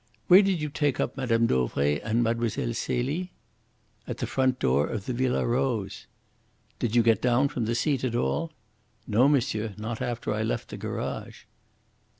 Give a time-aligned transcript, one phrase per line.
[0.29, 1.45] "Where did you take up Mme.
[1.45, 2.49] Dauvray and Mlle.
[2.73, 3.33] Celie?"
[4.07, 6.07] "At the front door of the Villa Rose."
[6.79, 8.51] "Did you get down from the seat at all?"
[9.05, 11.43] "No, monsieur; not after I left the garage."